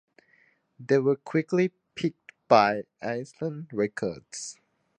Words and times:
They 0.79 0.97
were 0.97 1.17
quickly 1.17 1.73
picked 1.93 2.31
up 2.31 2.35
by 2.47 2.85
Island 3.03 3.67
Records. 3.71 4.57